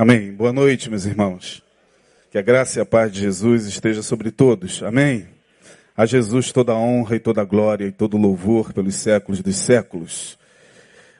[0.00, 0.32] Amém.
[0.32, 1.62] Boa noite, meus irmãos.
[2.30, 4.82] Que a graça e a paz de Jesus esteja sobre todos.
[4.82, 5.28] Amém.
[5.94, 9.42] A Jesus toda a honra e toda a glória e todo o louvor pelos séculos
[9.42, 10.38] dos séculos.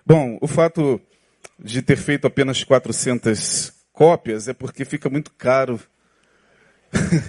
[0.06, 0.98] Bom, o fato
[1.62, 5.78] de ter feito apenas 400 cópias é porque fica muito caro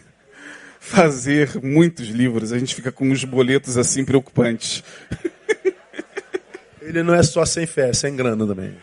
[0.79, 2.53] fazer muitos livros.
[2.53, 4.85] A gente fica com uns boletos assim preocupantes.
[6.81, 8.73] Ele não é só sem fé, é sem grana também.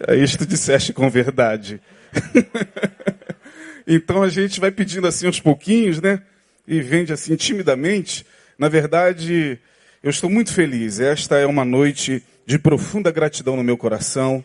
[0.00, 1.80] É isto disseste com verdade.
[3.86, 6.22] então a gente vai pedindo assim aos pouquinhos, né?
[6.66, 8.26] E vende assim timidamente.
[8.58, 9.58] Na verdade,
[10.02, 11.00] eu estou muito feliz.
[11.00, 14.44] Esta é uma noite de profunda gratidão no meu coração,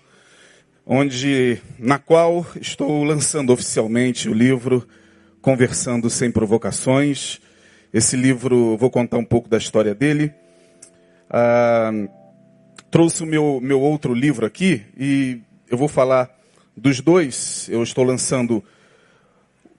[0.85, 4.87] onde na qual estou lançando oficialmente o livro
[5.41, 7.41] Conversando sem provocações.
[7.91, 10.31] Esse livro, vou contar um pouco da história dele.
[11.27, 11.91] Ah,
[12.91, 16.29] trouxe o meu, meu outro livro aqui e eu vou falar
[16.75, 17.70] dos dois.
[17.70, 18.61] Eu estou lançando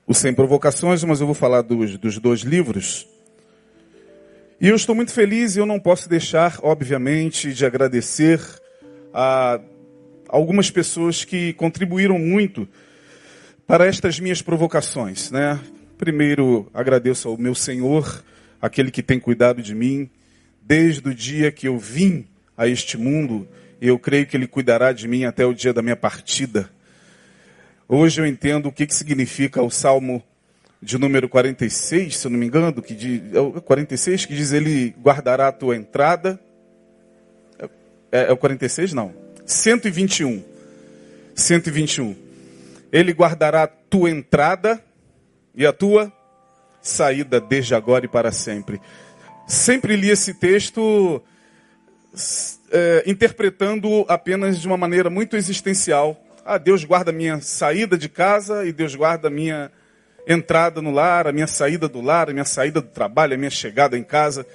[0.06, 3.06] o Sem Provocações, mas eu vou falar dos, dos dois livros.
[4.58, 8.40] E eu estou muito feliz e eu não posso deixar, obviamente, de agradecer
[9.12, 9.60] a
[10.26, 12.66] algumas pessoas que contribuíram muito
[13.66, 15.60] para estas minhas provocações, né?
[15.98, 18.24] Primeiro, agradeço ao meu Senhor,
[18.60, 20.08] aquele que tem cuidado de mim
[20.62, 22.24] desde o dia que eu vim
[22.56, 23.48] a este mundo,
[23.80, 26.70] eu creio que Ele cuidará de mim até o dia da minha partida.
[27.88, 30.22] Hoje eu entendo o que, que significa o Salmo
[30.80, 33.22] de número 46, se eu não me engano, que diz,
[33.64, 36.40] 46 que diz Ele guardará a tua entrada.
[38.10, 38.92] É, é o 46?
[38.92, 39.14] Não.
[39.46, 40.42] 121.
[41.34, 42.16] 121.
[42.90, 44.82] Ele guardará a tua entrada
[45.54, 46.12] e a tua
[46.80, 48.80] saída desde agora e para sempre.
[49.46, 51.22] Sempre li esse texto
[52.70, 56.22] é, interpretando apenas de uma maneira muito existencial.
[56.44, 59.70] Ah, Deus guarda minha saída de casa e Deus guarda minha
[60.26, 63.50] entrada no lar, a minha saída do lar, a minha saída do trabalho, a minha
[63.50, 64.46] chegada em casa.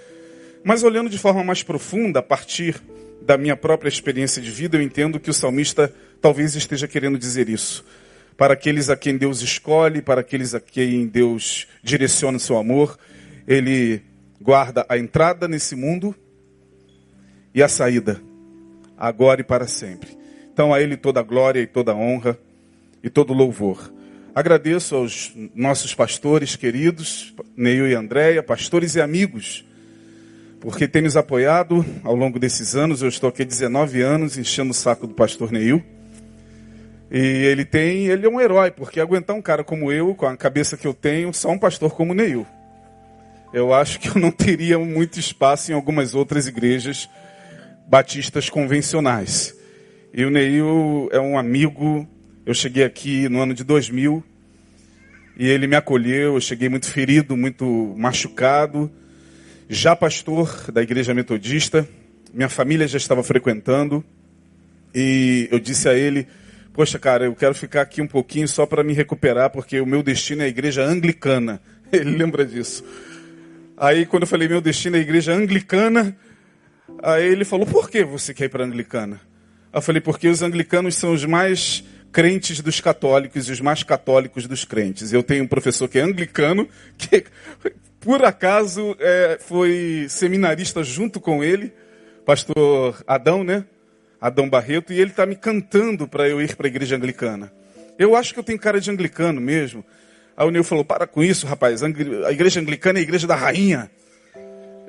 [0.64, 2.82] Mas olhando de forma mais profunda, a partir
[3.22, 7.50] da minha própria experiência de vida, eu entendo que o salmista talvez esteja querendo dizer
[7.50, 7.86] isso.
[8.38, 12.98] Para aqueles a quem Deus escolhe, para aqueles a quem Deus direciona o seu amor,
[13.48, 14.02] ele
[14.40, 16.16] guarda a entrada nesse mundo
[17.58, 18.22] e a saída,
[18.96, 20.16] agora e para sempre.
[20.54, 22.38] Então a Ele toda a glória e toda a honra
[23.02, 23.92] e todo o louvor.
[24.36, 29.66] Agradeço aos nossos pastores queridos, Neil e Andréia, pastores e amigos,
[30.62, 33.02] porque têm nos apoiado ao longo desses anos.
[33.02, 35.84] Eu estou aqui há 19 anos enchendo o saco do pastor Neil.
[37.10, 40.38] E ele tem, ele é um herói, porque aguentar um cara como eu, com a
[40.38, 42.46] cabeça que eu tenho, só um pastor como Neil.
[43.52, 47.10] Eu acho que eu não teria muito espaço em algumas outras igrejas
[47.88, 49.58] batistas convencionais.
[50.14, 52.08] E o Neil é um amigo.
[52.46, 54.24] Eu cheguei aqui no ano de 2000
[55.38, 56.36] e ele me acolheu.
[56.36, 58.92] Eu cheguei muito ferido, muito machucado.
[59.70, 61.88] Já pastor da igreja metodista,
[62.34, 64.04] minha família já estava frequentando.
[64.94, 66.28] E eu disse a ele:
[66.74, 70.02] Poxa, cara, eu quero ficar aqui um pouquinho só para me recuperar, porque o meu
[70.04, 71.62] destino é a igreja anglicana.
[71.92, 72.84] Ele lembra disso.
[73.78, 76.16] Aí, quando eu falei: Meu destino é a igreja anglicana
[77.02, 79.22] Aí ele falou: Por que você quer ir para a anglicana?
[79.74, 84.48] Eu falei: Porque os anglicanos são os mais crentes dos católicos e os mais católicos
[84.48, 85.14] dos crentes.
[85.14, 87.26] Eu tenho um professor que é anglicano, que
[88.00, 91.74] por acaso é, foi seminarista junto com ele,
[92.26, 93.66] pastor Adão, né?
[94.20, 97.52] Adão Barreto, e ele está me cantando para eu ir para a igreja anglicana.
[98.00, 99.86] Eu acho que eu tenho cara de anglicano mesmo.
[100.36, 101.90] Aí o Neil falou: Para com isso, rapaz, a
[102.32, 103.90] igreja anglicana é a igreja da rainha.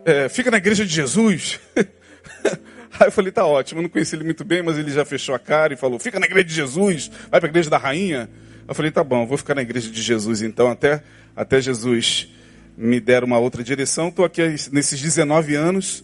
[0.09, 1.61] É, fica na igreja de Jesus.
[1.77, 5.35] Aí eu falei, tá ótimo, eu não conheci ele muito bem, mas ele já fechou
[5.35, 8.27] a cara e falou, fica na igreja de Jesus, vai para a igreja da rainha.
[8.67, 11.03] Eu falei, tá bom, vou ficar na igreja de Jesus então, até,
[11.37, 12.31] até Jesus
[12.75, 14.09] me der uma outra direção.
[14.09, 14.41] Estou aqui
[14.73, 16.03] nesses 19 anos,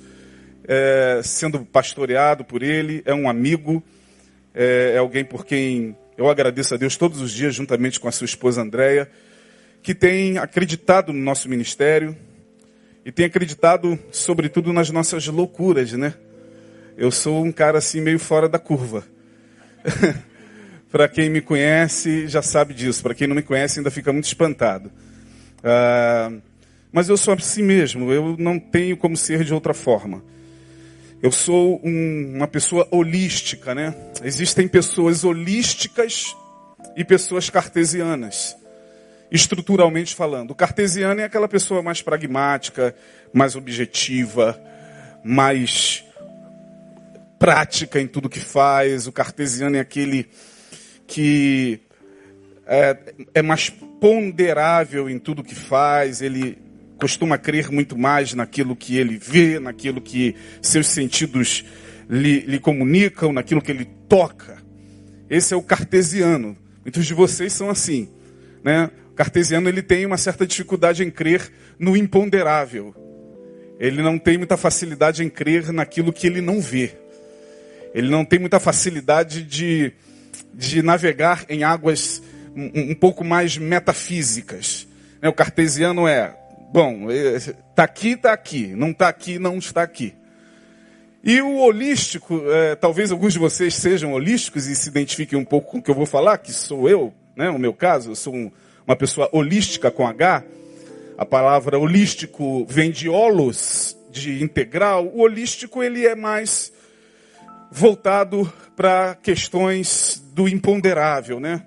[0.69, 3.83] é, sendo pastoreado por ele, é um amigo,
[4.55, 8.13] é, é alguém por quem eu agradeço a Deus todos os dias, juntamente com a
[8.13, 9.11] sua esposa Andréia,
[9.83, 12.15] que tem acreditado no nosso ministério
[13.05, 16.15] e tem acreditado, sobretudo, nas nossas loucuras, né?
[16.97, 19.05] Eu sou um cara assim meio fora da curva.
[20.91, 23.03] Para quem me conhece já sabe disso.
[23.03, 24.91] Para quem não me conhece ainda fica muito espantado.
[25.63, 26.33] Ah,
[26.93, 28.13] mas eu sou assim mesmo.
[28.13, 30.23] Eu não tenho como ser de outra forma.
[31.21, 33.95] Eu sou um, uma pessoa holística, né?
[34.23, 36.37] Existem pessoas holísticas
[36.97, 38.57] e pessoas cartesianas,
[39.31, 40.53] estruturalmente falando.
[40.53, 42.95] O cartesiano é aquela pessoa mais pragmática,
[43.33, 44.61] mais objetiva,
[45.25, 46.05] mais
[47.39, 49.07] prática em tudo que faz.
[49.07, 50.29] O cartesiano é aquele
[51.07, 51.81] que
[52.67, 52.97] é,
[53.35, 56.59] é mais ponderável em tudo que faz, ele
[56.99, 61.65] costuma crer muito mais naquilo que ele vê, naquilo que seus sentidos
[62.09, 64.59] lhe, lhe comunicam, naquilo que ele toca.
[65.29, 66.57] Esse é o cartesiano.
[66.85, 68.09] Muitos de vocês são assim,
[68.63, 68.91] né?
[69.15, 72.93] O cartesiano ele tem uma certa dificuldade em crer no imponderável.
[73.79, 76.97] Ele não tem muita facilidade em crer naquilo que ele não vê.
[77.95, 79.93] Ele não tem muita facilidade de,
[80.53, 82.21] de navegar em águas
[82.57, 84.89] um, um pouco mais metafísicas.
[85.23, 85.29] Né?
[85.29, 86.37] O cartesiano é,
[86.73, 88.67] bom, está é, aqui, está aqui.
[88.75, 90.13] Não está aqui, não está aqui.
[91.23, 95.71] E o holístico, é, talvez alguns de vocês sejam holísticos e se identifiquem um pouco
[95.71, 97.49] com o que eu vou falar, que sou eu, né?
[97.49, 98.51] No meu caso, eu sou um,
[98.87, 100.45] uma pessoa holística com H.
[101.17, 105.07] A palavra holístico vem de holos, de integral.
[105.07, 106.73] O holístico ele é mais
[107.71, 111.63] voltado para questões do imponderável, né?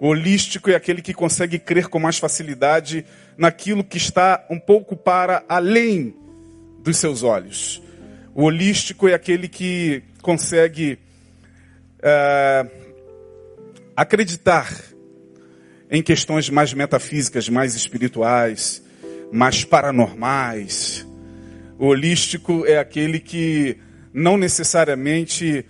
[0.00, 3.04] O holístico é aquele que consegue crer com mais facilidade
[3.36, 6.14] naquilo que está um pouco para além
[6.80, 7.82] dos seus olhos.
[8.34, 10.98] O holístico é aquele que consegue
[12.00, 12.66] é,
[13.96, 14.72] acreditar
[15.90, 18.82] em questões mais metafísicas, mais espirituais,
[19.32, 21.06] mais paranormais.
[21.78, 23.78] O holístico é aquele que
[24.12, 25.64] não necessariamente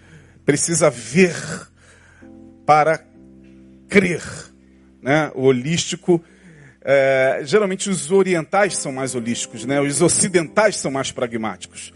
[0.45, 1.37] precisa ver
[2.65, 3.05] para
[3.89, 4.23] crer.
[5.03, 5.31] Né?
[5.35, 6.23] O holístico,
[6.83, 9.81] é, geralmente os orientais são mais holísticos, né?
[9.81, 11.93] os ocidentais são mais pragmáticos.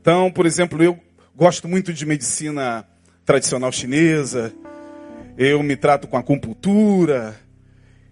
[0.00, 0.98] Então, por exemplo, eu
[1.34, 2.84] gosto muito de medicina
[3.24, 4.52] tradicional chinesa,
[5.38, 7.43] eu me trato com acupuntura.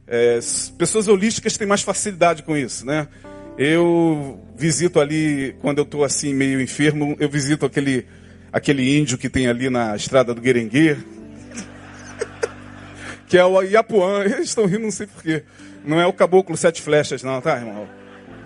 [0.07, 0.39] É,
[0.77, 3.09] pessoas holísticas têm mais facilidade com isso, né?
[3.57, 8.07] Eu visito ali, quando eu estou assim meio enfermo, eu visito aquele,
[8.53, 10.97] aquele índio que tem ali na estrada do Guerengue,
[13.29, 14.25] que é o Iapuã.
[14.25, 15.45] Eles estão rindo, não sei porquê.
[15.85, 17.89] Não é o caboclo sete flechas, não, tá, irmão?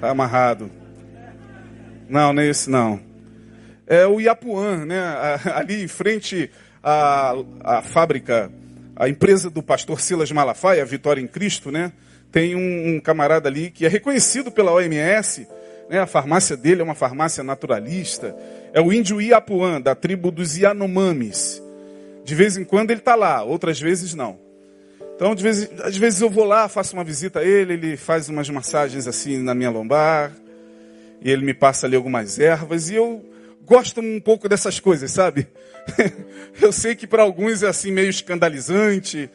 [0.01, 0.71] Tá amarrado.
[2.09, 3.01] Não, não é esse, não.
[3.87, 5.01] É o Iapuã, né?
[5.55, 6.51] Ali em frente
[6.83, 8.51] à, à fábrica,
[8.97, 11.93] a empresa do pastor Silas Malafaia, Vitória em Cristo, né?
[12.33, 15.47] Tem um, um camarada ali que é reconhecido pela OMS,
[15.89, 16.01] né?
[16.01, 18.35] a farmácia dele é uma farmácia naturalista.
[18.73, 21.63] É o índio Iapuã, da tribo dos Yanomamis.
[22.25, 24.39] De vez em quando ele está lá, outras vezes não.
[25.15, 28.29] Então, de vez, às vezes eu vou lá, faço uma visita a ele, ele faz
[28.29, 30.33] umas massagens assim na minha lombar,
[31.23, 33.25] e ele me passa ali algumas ervas, e eu
[33.67, 35.49] gosto um pouco dessas coisas, sabe?
[36.63, 39.29] eu sei que para alguns é assim meio escandalizante,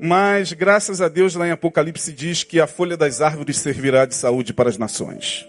[0.00, 4.14] mas graças a Deus lá em Apocalipse diz que a folha das árvores servirá de
[4.14, 5.46] saúde para as nações.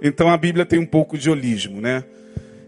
[0.00, 2.02] Então a Bíblia tem um pouco de holismo, né?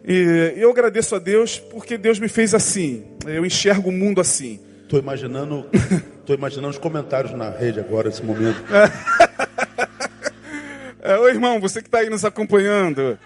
[0.06, 3.04] E eu agradeço a Deus porque Deus me fez assim.
[3.26, 4.60] Eu enxergo o mundo assim.
[4.82, 5.66] Estou imaginando,
[6.26, 8.62] tô imaginando os comentários na rede agora, nesse momento.
[11.02, 13.18] É, ô irmão, você que está aí nos acompanhando,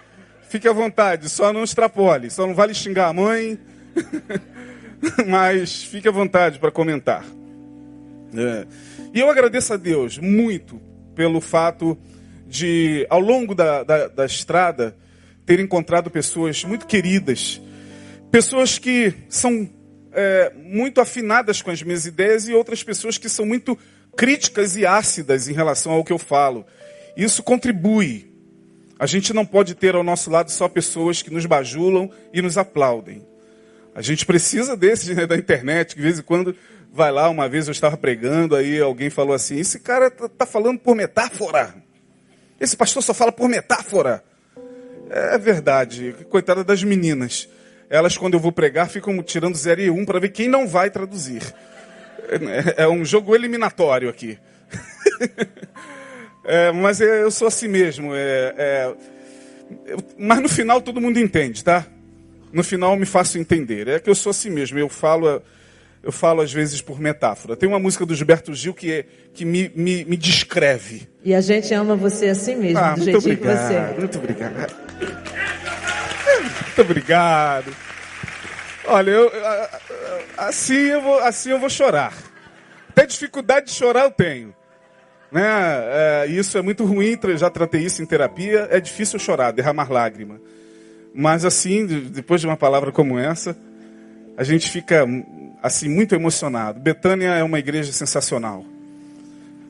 [0.55, 3.59] fique à vontade, só não extrapole, só não vale xingar a mãe,
[5.27, 7.25] mas fique à vontade para comentar.
[8.33, 8.65] É.
[9.13, 10.79] E eu agradeço a Deus muito
[11.13, 11.97] pelo fato
[12.47, 14.95] de, ao longo da, da, da estrada,
[15.45, 17.61] ter encontrado pessoas muito queridas,
[18.31, 19.69] pessoas que são
[20.13, 23.77] é, muito afinadas com as minhas ideias e outras pessoas que são muito
[24.15, 26.65] críticas e ácidas em relação ao que eu falo.
[27.17, 28.33] Isso contribui.
[28.97, 32.57] A gente não pode ter ao nosso lado só pessoas que nos bajulam e nos
[32.57, 33.25] aplaudem.
[33.93, 36.55] A gente precisa desses né, da internet, que de vez em quando
[36.91, 40.45] vai lá, uma vez eu estava pregando, aí alguém falou assim, esse cara está tá
[40.45, 41.75] falando por metáfora.
[42.59, 44.23] Esse pastor só fala por metáfora.
[45.09, 47.49] É verdade, coitada das meninas.
[47.89, 50.67] Elas, quando eu vou pregar, ficam tirando 0 e 1 um para ver quem não
[50.67, 51.41] vai traduzir.
[52.77, 54.39] É, é um jogo eliminatório aqui.
[56.45, 58.13] é, mas eu sou assim mesmo.
[58.13, 58.95] É, é,
[60.17, 61.85] mas no final todo mundo entende, tá?
[62.53, 63.87] No final eu me faço entender.
[63.87, 64.77] É que eu sou assim mesmo.
[64.79, 65.41] Eu falo
[66.05, 67.55] eu falo às vezes por metáfora.
[67.55, 71.09] Tem uma música do Gilberto Gil que, é, que me, me, me descreve.
[71.23, 73.95] E a gente ama você assim mesmo, ah, do jeitinho obrigado, que você é.
[73.97, 74.75] Muito obrigado.
[76.61, 77.75] Muito obrigado.
[78.85, 79.31] Olha, eu,
[80.37, 82.13] assim, eu vou, assim eu vou chorar.
[82.89, 84.53] Até dificuldade de chorar eu tenho.
[85.35, 85.41] Né?
[85.43, 88.69] É, isso é muito ruim, já tratei isso em terapia.
[88.71, 90.39] É difícil chorar, derramar lágrima.
[91.13, 93.53] Mas assim, depois de uma palavra como essa,
[94.37, 95.05] a gente fica
[95.61, 96.79] assim muito emocionado.
[96.79, 98.63] Betânia é uma igreja sensacional.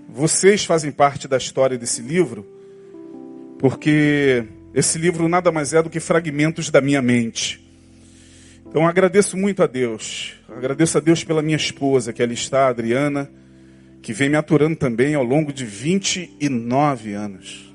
[0.08, 2.46] Vocês fazem parte da história desse livro,
[3.58, 7.68] porque esse livro nada mais é do que fragmentos da minha mente.
[8.68, 10.36] Então agradeço muito a Deus.
[10.48, 13.28] Agradeço a Deus pela minha esposa, que ali está, Adriana,
[14.06, 17.74] que vem me aturando também ao longo de 29 anos.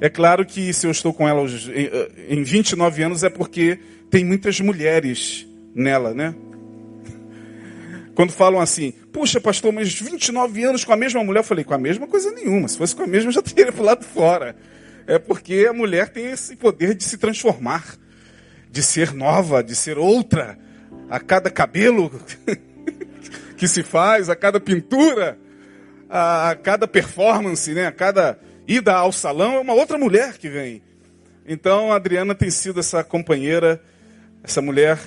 [0.00, 1.46] É claro que se eu estou com ela
[2.28, 3.78] em 29 anos é porque
[4.10, 6.34] tem muitas mulheres nela, né?
[8.16, 11.74] Quando falam assim, puxa pastor, mas 29 anos com a mesma mulher, eu falei, com
[11.74, 12.66] a mesma coisa nenhuma.
[12.66, 14.56] Se fosse com a mesma, eu já teria pulado fora.
[15.06, 17.96] É porque a mulher tem esse poder de se transformar
[18.68, 20.58] de ser nova, de ser outra,
[21.08, 22.10] a cada cabelo
[23.56, 25.38] que se faz, a cada pintura,
[26.08, 27.86] a, cada performance, né?
[27.86, 30.82] a cada ida ao salão, é uma outra mulher que vem.
[31.46, 33.80] Então a Adriana tem sido essa companheira,
[34.42, 34.98] essa mulher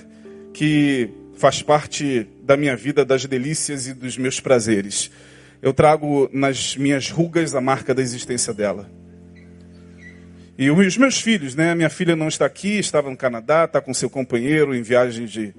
[0.53, 5.11] que faz parte da minha vida, das delícias e dos meus prazeres.
[5.61, 8.89] Eu trago nas minhas rugas a marca da existência dela.
[10.57, 11.73] E os meus filhos, né?
[11.73, 15.53] Minha filha não está aqui, estava no Canadá, está com seu companheiro em viagem de,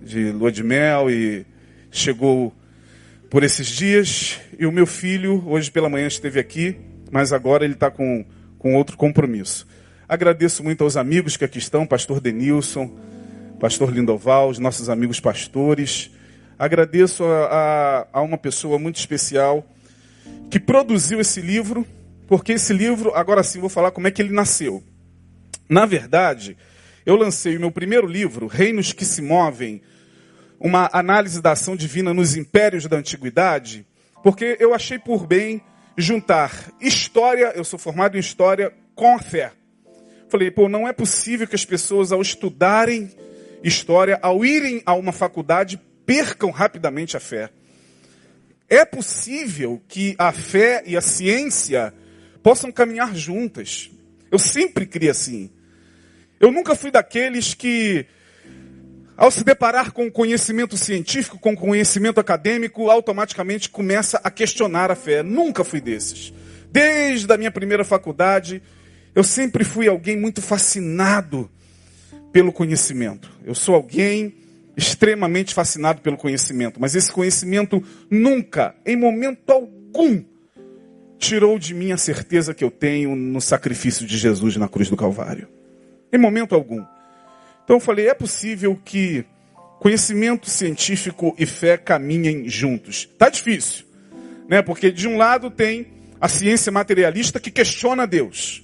[0.00, 1.44] de lua de mel e
[1.90, 2.54] chegou
[3.30, 4.40] por esses dias.
[4.58, 6.76] E o meu filho, hoje pela manhã, esteve aqui,
[7.10, 8.24] mas agora ele está com,
[8.58, 9.66] com outro compromisso.
[10.08, 12.98] Agradeço muito aos amigos que aqui estão, pastor Denilson,
[13.60, 16.10] pastor Lindoval, os nossos amigos pastores.
[16.58, 19.66] Agradeço a, a, a uma pessoa muito especial
[20.50, 21.86] que produziu esse livro
[22.28, 24.84] porque esse livro, agora sim, vou falar como é que ele nasceu.
[25.66, 26.58] Na verdade,
[27.06, 29.80] eu lancei o meu primeiro livro, Reinos que se Movem,
[30.60, 33.86] uma análise da ação divina nos impérios da antiguidade,
[34.22, 35.62] porque eu achei por bem
[35.96, 39.52] juntar história, eu sou formado em história, com a fé.
[40.28, 43.10] Falei, pô, não é possível que as pessoas, ao estudarem
[43.62, 47.50] história, ao irem a uma faculdade, percam rapidamente a fé.
[48.68, 51.92] É possível que a fé e a ciência
[52.42, 53.90] possam caminhar juntas.
[54.30, 55.50] Eu sempre criei assim.
[56.38, 58.06] Eu nunca fui daqueles que,
[59.18, 65.24] ao se deparar com conhecimento científico, com conhecimento acadêmico, automaticamente começa a questionar a fé.
[65.24, 66.32] Nunca fui desses.
[66.70, 68.62] Desde a minha primeira faculdade,
[69.16, 71.50] eu sempre fui alguém muito fascinado
[72.32, 73.28] pelo conhecimento.
[73.44, 74.36] Eu sou alguém
[74.76, 80.22] extremamente fascinado pelo conhecimento, mas esse conhecimento nunca, em momento algum,
[81.18, 84.96] tirou de mim a certeza que eu tenho no sacrifício de Jesus na cruz do
[84.96, 85.48] Calvário.
[86.12, 86.84] Em momento algum.
[87.68, 89.26] Então eu falei, é possível que
[89.78, 93.06] conhecimento científico e fé caminhem juntos.
[93.18, 93.84] Tá difícil,
[94.48, 94.62] né?
[94.62, 95.86] Porque de um lado tem
[96.18, 98.62] a ciência materialista que questiona Deus.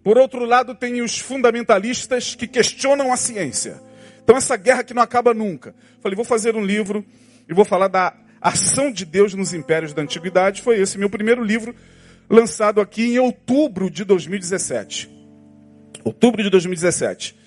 [0.00, 3.82] Por outro lado tem os fundamentalistas que questionam a ciência.
[4.22, 5.74] Então essa guerra que não acaba nunca.
[6.00, 7.04] Falei, vou fazer um livro
[7.48, 10.62] e vou falar da Ação de Deus nos Impérios da Antiguidade.
[10.62, 11.74] Foi esse meu primeiro livro,
[12.30, 15.10] lançado aqui em outubro de 2017.
[16.04, 17.45] Outubro de 2017.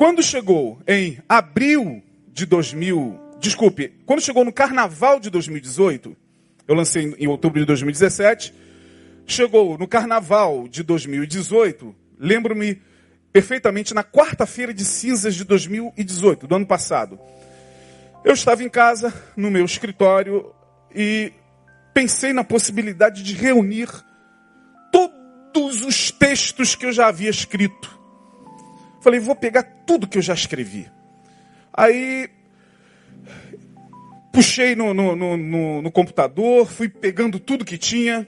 [0.00, 2.02] Quando chegou em abril
[2.32, 6.16] de 2000, desculpe, quando chegou no carnaval de 2018,
[6.66, 8.54] eu lancei em outubro de 2017,
[9.26, 12.80] chegou no carnaval de 2018, lembro-me
[13.30, 17.20] perfeitamente na quarta-feira de cinzas de 2018, do ano passado.
[18.24, 20.50] Eu estava em casa, no meu escritório,
[20.94, 21.30] e
[21.92, 23.90] pensei na possibilidade de reunir
[24.90, 27.99] todos os textos que eu já havia escrito.
[29.00, 30.90] Falei, vou pegar tudo que eu já escrevi.
[31.72, 32.28] Aí
[34.32, 38.26] puxei no, no, no, no computador, fui pegando tudo que tinha,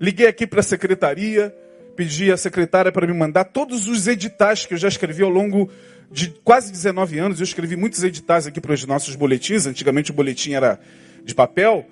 [0.00, 1.54] liguei aqui para a secretaria,
[1.96, 5.70] pedi à secretária para me mandar todos os editais que eu já escrevi ao longo
[6.10, 9.66] de quase 19 anos, eu escrevi muitos editais aqui para os nossos boletins.
[9.66, 10.78] Antigamente o boletim era
[11.24, 11.86] de papel.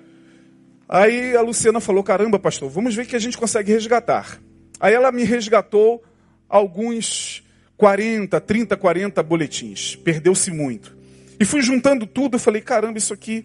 [0.87, 4.39] Aí a Luciana falou: caramba, pastor, vamos ver que a gente consegue resgatar.
[4.79, 6.03] Aí ela me resgatou
[6.47, 7.43] alguns
[7.81, 9.95] 40, 30, 40 boletins.
[9.95, 10.95] Perdeu-se muito.
[11.39, 12.35] E fui juntando tudo.
[12.35, 13.43] Eu falei: caramba, isso aqui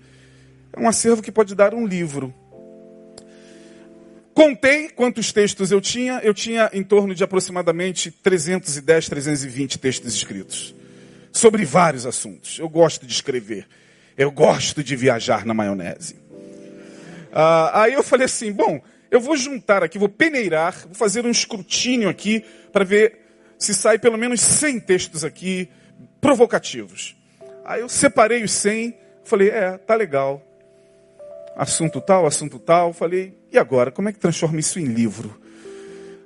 [0.74, 2.34] é um acervo que pode dar um livro.
[4.34, 10.74] Contei quantos textos eu tinha, eu tinha em torno de aproximadamente 310, 320 textos escritos.
[11.32, 12.58] Sobre vários assuntos.
[12.58, 13.66] Eu gosto de escrever.
[14.18, 16.16] Eu gosto de viajar na maionese.
[17.32, 21.30] Ah, aí eu falei assim: bom, eu vou juntar aqui, vou peneirar, vou fazer um
[21.30, 23.24] escrutínio aqui para ver
[23.58, 25.68] se sai pelo menos 100 textos aqui
[26.20, 27.16] provocativos.
[27.64, 30.42] Aí eu separei os 100, falei: é, tá legal.
[31.56, 32.92] Assunto tal, assunto tal.
[32.92, 35.40] Falei: e agora, como é que transforma isso em livro?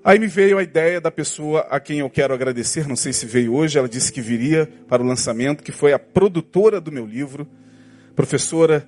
[0.02, 3.26] Aí me veio a ideia da pessoa a quem eu quero agradecer, não sei se
[3.26, 7.04] veio hoje, ela disse que viria para o lançamento, que foi a produtora do meu
[7.04, 7.46] livro,
[8.16, 8.86] professora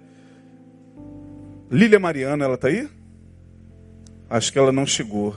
[1.70, 2.88] Lília Mariana, ela está aí?
[4.28, 5.36] Acho que ela não chegou.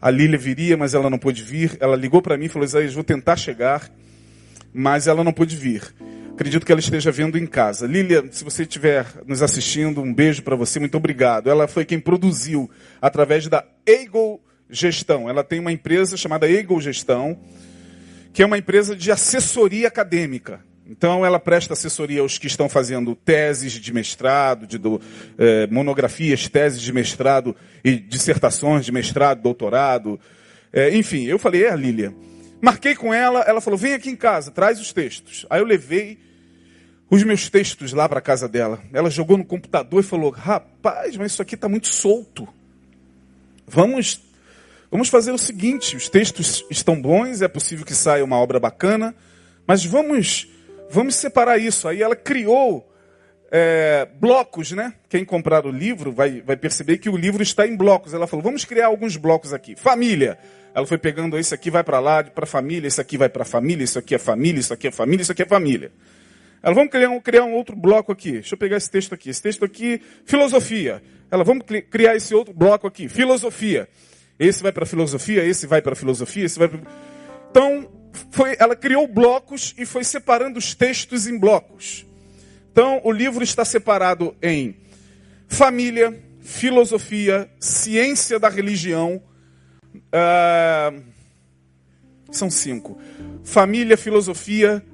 [0.00, 1.76] A Lília viria, mas ela não pôde vir.
[1.80, 3.90] Ela ligou para mim e falou: Isaías, vou tentar chegar,
[4.72, 5.94] mas ela não pôde vir.
[6.32, 7.86] Acredito que ela esteja vendo em casa.
[7.86, 11.50] Lília, se você estiver nos assistindo, um beijo para você, muito obrigado.
[11.50, 14.40] Ela foi quem produziu através da Eagle
[14.70, 15.28] Gestão.
[15.28, 17.38] Ela tem uma empresa chamada Eagle Gestão,
[18.32, 20.64] que é uma empresa de assessoria acadêmica.
[20.90, 25.00] Então, ela presta assessoria aos que estão fazendo teses de mestrado, de do,
[25.38, 27.54] eh, monografias, teses de mestrado
[27.84, 30.18] e dissertações de mestrado, doutorado.
[30.72, 32.12] Eh, enfim, eu falei, é a Lília.
[32.60, 35.46] Marquei com ela, ela falou, vem aqui em casa, traz os textos.
[35.48, 36.18] Aí eu levei
[37.08, 38.82] os meus textos lá para a casa dela.
[38.92, 42.48] Ela jogou no computador e falou, rapaz, mas isso aqui está muito solto.
[43.64, 44.20] Vamos,
[44.90, 49.14] vamos fazer o seguinte, os textos estão bons, é possível que saia uma obra bacana,
[49.64, 50.48] mas vamos
[50.90, 51.88] Vamos separar isso.
[51.88, 52.86] Aí ela criou
[53.50, 54.94] é, blocos, né?
[55.08, 58.12] Quem comprar o livro vai, vai perceber que o livro está em blocos.
[58.12, 59.76] Ela falou: vamos criar alguns blocos aqui.
[59.76, 60.38] Família.
[60.72, 63.82] Ela foi pegando esse aqui vai para lá, para família, esse aqui vai para família,
[63.82, 65.90] isso aqui é família, isso aqui é família, isso aqui é família.
[66.62, 68.32] Ela, vamos criar um, criar um outro bloco aqui.
[68.32, 69.30] Deixa eu pegar esse texto aqui.
[69.30, 71.02] Esse texto aqui, filosofia.
[71.30, 73.88] Ela, vamos criar esse outro bloco aqui, filosofia.
[74.38, 76.80] Esse vai para filosofia, esse vai para filosofia, esse vai para.
[77.50, 77.88] Então,
[78.30, 82.06] foi, ela criou blocos e foi separando os textos em blocos.
[82.72, 84.76] Então, o livro está separado em
[85.48, 89.22] família, filosofia, ciência da religião.
[89.94, 91.02] Uh,
[92.30, 92.98] são cinco:
[93.42, 94.84] família, filosofia,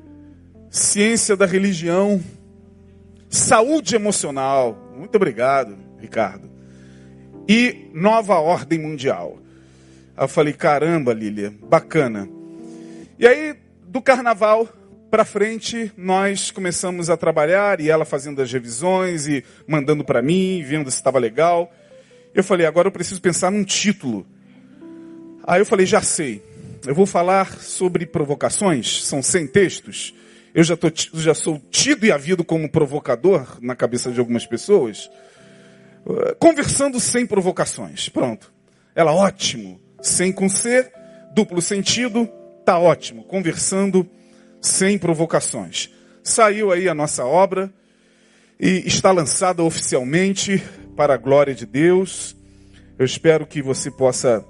[0.71, 2.23] ciência da religião,
[3.29, 4.93] saúde emocional.
[4.97, 6.51] Muito obrigado, Ricardo.
[7.49, 9.39] E nova ordem mundial.
[10.19, 12.36] Eu falei: caramba, Lília, bacana.
[13.19, 13.57] E aí,
[13.89, 14.69] do carnaval
[15.11, 20.63] para frente, nós começamos a trabalhar e ela fazendo as revisões e mandando para mim,
[20.63, 21.73] vendo se estava legal.
[22.35, 24.27] Eu falei, agora eu preciso pensar num título.
[25.47, 26.43] Aí eu falei, já sei.
[26.87, 30.15] Eu vou falar sobre provocações, são 100 textos.
[30.55, 35.11] Eu já, tô, já sou tido e havido como provocador na cabeça de algumas pessoas.
[36.39, 38.11] Conversando sem provocações.
[38.11, 38.53] Pronto.
[38.95, 39.81] Ela, ótimo.
[40.03, 40.91] Sem com C,
[41.35, 42.31] duplo sentido,
[42.67, 44.05] Tá ótimo, conversando
[44.61, 45.89] sem provocações.
[46.21, 47.73] Saiu aí a nossa obra
[48.59, 50.61] e está lançada oficialmente
[50.97, 52.35] para a glória de Deus.
[52.99, 54.45] Eu espero que você possa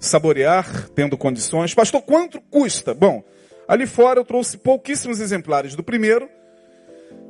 [0.00, 1.74] saborear, tendo condições.
[1.74, 2.94] Pastor, quanto custa?
[2.94, 3.22] Bom,
[3.68, 6.26] ali fora eu trouxe pouquíssimos exemplares do primeiro.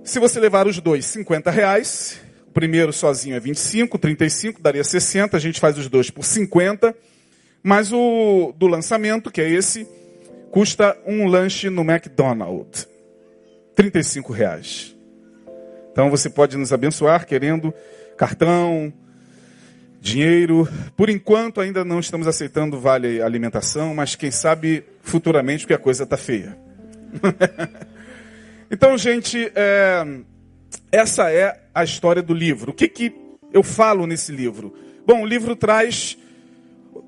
[0.05, 2.21] Se você levar os dois, 50 reais.
[2.47, 5.37] O primeiro sozinho é 25, 35, daria 60.
[5.37, 6.95] A gente faz os dois por 50.
[7.61, 9.85] Mas o do lançamento, que é esse,
[10.51, 12.89] custa um lanche no McDonald's.
[13.75, 14.97] 35 reais.
[15.93, 17.73] Então você pode nos abençoar querendo
[18.17, 18.93] cartão,
[20.01, 20.69] dinheiro.
[20.97, 26.05] Por enquanto ainda não estamos aceitando vale alimentação, mas quem sabe futuramente porque a coisa
[26.05, 26.57] está feia.
[28.71, 30.05] então, gente, é,
[30.91, 32.73] essa é a história do livro.
[32.73, 33.15] O que, que
[33.53, 34.75] eu falo nesse livro?
[35.07, 36.19] Bom, o livro traz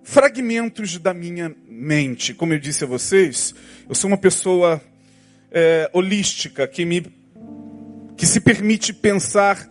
[0.03, 2.35] fragmentos da minha mente.
[2.35, 3.55] Como eu disse a vocês,
[3.89, 4.81] eu sou uma pessoa
[5.51, 7.21] é, holística que me
[8.17, 9.67] que se permite pensar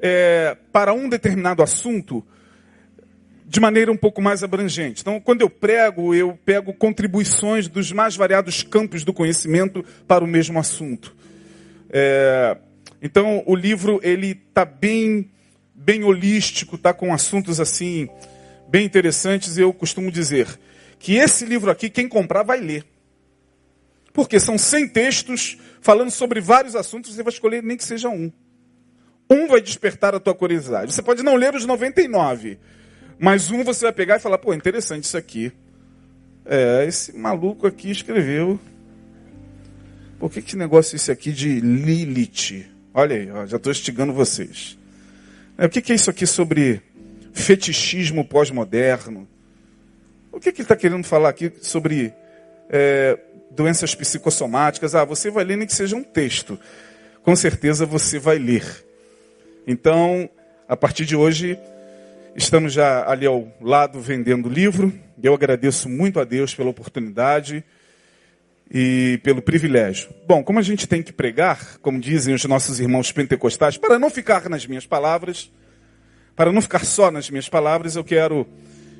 [0.00, 2.26] é, para um determinado assunto
[3.46, 5.02] de maneira um pouco mais abrangente.
[5.02, 10.26] Então, quando eu prego, eu pego contribuições dos mais variados campos do conhecimento para o
[10.26, 11.14] mesmo assunto.
[11.90, 12.56] É,
[13.00, 15.30] então, o livro ele está bem,
[15.72, 18.08] bem holístico, está com assuntos assim
[18.72, 19.58] bem interessantes.
[19.58, 20.48] Eu costumo dizer
[20.98, 22.86] que esse livro aqui, quem comprar vai ler.
[24.14, 28.32] Porque são 100 textos falando sobre vários assuntos, você vai escolher nem que seja um.
[29.28, 30.92] Um vai despertar a tua curiosidade.
[30.92, 32.58] Você pode não ler os 99,
[33.18, 35.52] mas um você vai pegar e falar, pô, interessante isso aqui.
[36.46, 38.58] É, esse maluco aqui escreveu.
[40.18, 42.66] Por que que negócio é esse aqui de Lilith?
[42.94, 44.78] Olha aí, ó, já estou instigando vocês.
[45.58, 46.82] É, o que, que é isso aqui sobre
[47.32, 49.28] fetichismo pós-moderno.
[50.30, 52.12] O que, que ele está querendo falar aqui sobre
[52.70, 53.18] é,
[53.50, 54.94] doenças psicossomáticas?
[54.94, 56.58] Ah, você vai ler nem que seja um texto.
[57.22, 58.64] Com certeza você vai ler.
[59.66, 60.28] Então,
[60.68, 61.58] a partir de hoje,
[62.34, 64.92] estamos já ali ao lado vendendo o livro.
[65.22, 67.62] Eu agradeço muito a Deus pela oportunidade
[68.70, 70.08] e pelo privilégio.
[70.26, 74.08] Bom, como a gente tem que pregar, como dizem os nossos irmãos pentecostais, para não
[74.08, 75.52] ficar nas minhas palavras,
[76.34, 78.46] para não ficar só nas minhas palavras, eu quero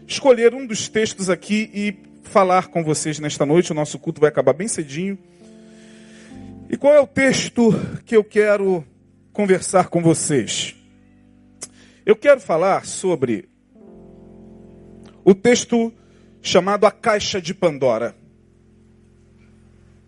[0.06, 3.72] escolher um dos textos aqui e falar com vocês nesta noite.
[3.72, 5.18] O nosso culto vai acabar bem cedinho.
[6.68, 7.72] E qual é o texto
[8.04, 8.84] que eu quero
[9.32, 10.74] conversar com vocês?
[12.04, 13.48] Eu quero falar sobre
[15.24, 15.92] o texto
[16.40, 18.14] chamado A Caixa de Pandora.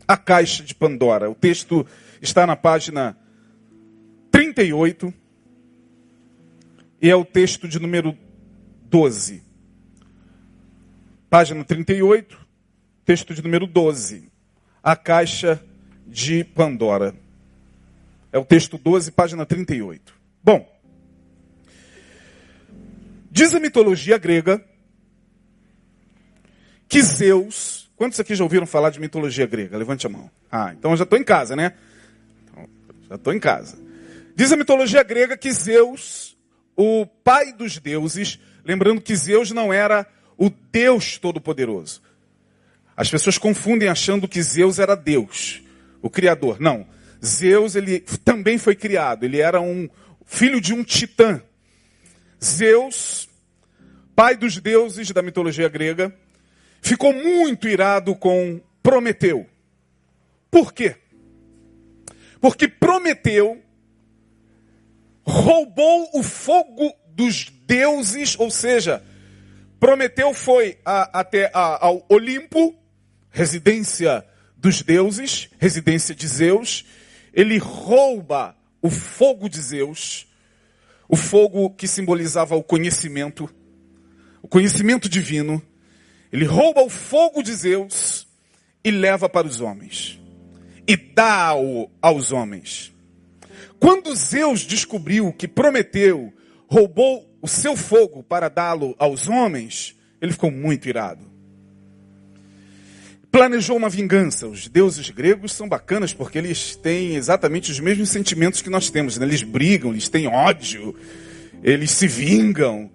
[0.07, 1.31] A Caixa de Pandora.
[1.31, 1.87] O texto
[2.21, 3.17] está na página
[4.31, 5.15] 38
[7.05, 8.17] e é o texto de número
[8.85, 9.43] 12.
[11.29, 12.39] Página 38,
[13.05, 14.33] texto de número 12.
[14.83, 15.63] A Caixa
[16.07, 17.15] de Pandora.
[18.33, 20.15] É o texto 12, página 38.
[20.43, 20.67] Bom,
[23.31, 24.65] diz a mitologia grega
[26.89, 27.93] que Zeus.
[27.97, 29.77] Quantos aqui já ouviram falar de mitologia grega?
[29.77, 30.31] Levante a mão.
[30.51, 31.75] Ah, então eu já estou em casa, né?
[32.45, 32.67] Então,
[33.11, 33.79] já estou em casa.
[34.35, 36.34] Diz a mitologia grega que Zeus,
[36.77, 40.07] o pai dos deuses, lembrando que Zeus não era
[40.37, 42.03] o Deus Todo-Poderoso.
[42.97, 45.63] As pessoas confundem achando que Zeus era Deus,
[46.01, 46.61] o Criador.
[46.61, 46.87] Não.
[47.25, 49.25] Zeus, ele também foi criado.
[49.25, 49.89] Ele era um
[50.25, 51.43] filho de um titã.
[52.43, 53.29] Zeus,
[54.15, 56.15] pai dos deuses da mitologia grega,
[56.81, 59.47] ficou muito irado com Prometeu.
[60.51, 60.97] Por quê?
[62.41, 63.64] Porque Prometeu
[65.27, 69.03] roubou o fogo dos deuses, ou seja,
[69.85, 72.75] Prometeu foi a, até a, ao Olimpo,
[73.29, 74.25] residência
[74.57, 76.87] dos deuses, residência de Zeus.
[77.35, 80.27] Ele rouba o fogo de Zeus,
[81.07, 83.47] o fogo que simbolizava o conhecimento,
[84.41, 85.63] o conhecimento divino.
[86.33, 88.27] Ele rouba o fogo de Zeus
[88.83, 90.19] e leva para os homens.
[90.89, 92.94] E dá-o aos homens.
[93.79, 96.33] Quando Zeus descobriu que Prometeu
[96.67, 101.35] roubou o seu fogo para dá-lo aos homens, ele ficou muito irado.
[103.31, 104.47] Planejou uma vingança.
[104.47, 109.19] Os deuses gregos são bacanas porque eles têm exatamente os mesmos sentimentos que nós temos.
[109.19, 109.27] Né?
[109.27, 110.95] Eles brigam, eles têm ódio,
[111.63, 112.91] eles se vingam.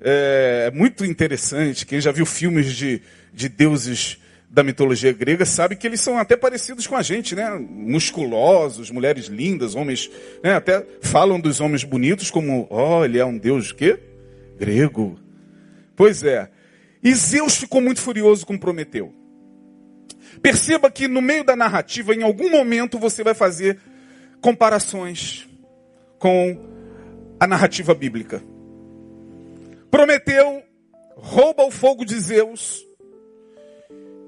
[0.00, 1.84] É, muito interessante.
[1.84, 3.02] Quem já viu filmes de,
[3.34, 4.18] de deuses
[4.50, 7.48] da mitologia grega sabe que eles são até parecidos com a gente, né?
[7.50, 10.10] Musculosos, mulheres lindas, homens,
[10.42, 10.54] né?
[10.54, 14.00] Até falam dos homens bonitos como, ó, oh, ele é um deus quê?
[14.58, 15.16] Grego.
[15.94, 16.50] Pois é.
[17.02, 19.14] E Zeus ficou muito furioso com Prometeu.
[20.42, 23.78] Perceba que no meio da narrativa, em algum momento, você vai fazer
[24.40, 25.48] comparações
[26.18, 26.58] com
[27.38, 28.42] a narrativa bíblica.
[29.90, 30.62] Prometeu
[31.16, 32.84] rouba o fogo de Zeus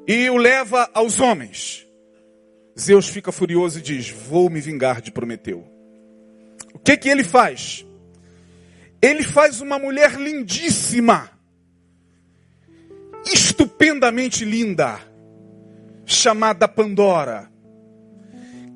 [0.07, 1.87] e o leva aos homens.
[2.79, 5.67] Zeus fica furioso e diz: Vou me vingar de Prometeu.
[6.75, 7.87] O que que ele faz?
[9.01, 11.31] Ele faz uma mulher lindíssima,
[13.27, 15.01] estupendamente linda,
[16.07, 17.51] chamada Pandora.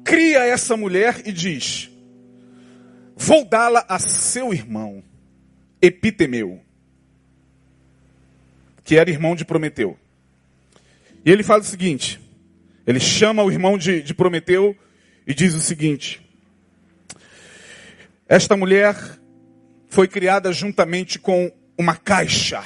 [0.04, 1.90] Cria essa mulher e diz:
[3.16, 5.02] Vou dá-la a seu irmão,
[5.80, 6.60] Epitemeu,
[8.84, 9.98] que era irmão de Prometeu.
[11.26, 12.20] E ele fala o seguinte:
[12.86, 14.76] ele chama o irmão de, de Prometeu
[15.26, 16.24] e diz o seguinte:
[18.28, 18.96] Esta mulher
[19.88, 22.62] foi criada juntamente com uma caixa.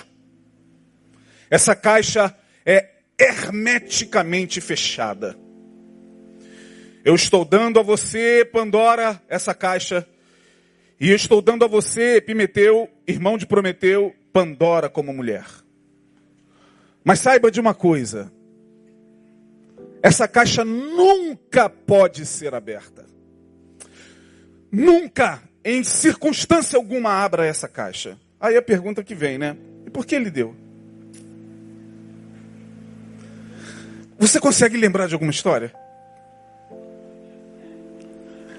[1.48, 5.38] Essa caixa é hermeticamente fechada.
[7.02, 10.06] Eu estou dando a você, Pandora, essa caixa.
[11.00, 15.46] E estou dando a você, Epimeteu, irmão de Prometeu, Pandora como mulher.
[17.02, 18.30] Mas saiba de uma coisa:
[20.02, 23.04] essa caixa nunca pode ser aberta.
[24.72, 28.18] Nunca, em circunstância alguma, abra essa caixa.
[28.38, 29.56] Aí a pergunta que vem, né?
[29.86, 30.54] E por que ele deu?
[34.18, 35.72] Você consegue lembrar de alguma história?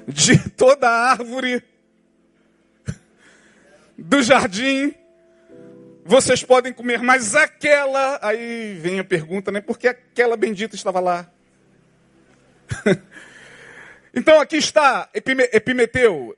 [0.08, 1.64] De toda a árvore
[3.98, 4.94] do jardim,
[6.12, 8.20] vocês podem comer, mas aquela.
[8.22, 9.62] Aí vem a pergunta, né?
[9.62, 11.32] Por que aquela bendita estava lá?
[14.14, 16.38] então aqui está Epimeteu,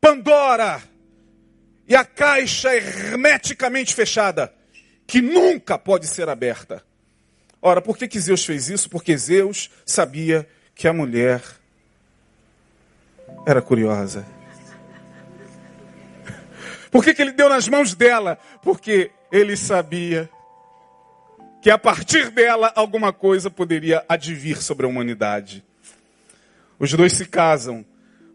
[0.00, 0.82] Pandora
[1.86, 4.52] e a caixa hermeticamente fechada,
[5.06, 6.84] que nunca pode ser aberta.
[7.62, 8.90] Ora, por que, que Zeus fez isso?
[8.90, 11.40] Porque Zeus sabia que a mulher
[13.46, 14.39] era curiosa.
[16.90, 18.38] Por que, que ele deu nas mãos dela?
[18.62, 20.28] Porque ele sabia
[21.62, 25.64] que a partir dela alguma coisa poderia advir sobre a humanidade.
[26.78, 27.84] Os dois se casam.